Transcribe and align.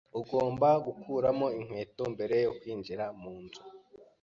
Ugomba 0.19 0.69
gukuramo 0.85 1.47
inkweto 1.59 2.03
mbere 2.13 2.35
yo 2.45 2.51
kwinjira 2.59 3.05
munzu. 3.21 3.61